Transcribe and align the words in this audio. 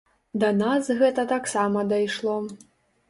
Да 0.43 0.47
нас 0.61 0.89
гэта 1.01 1.25
таксама 1.33 1.85
дайшло. 1.93 2.39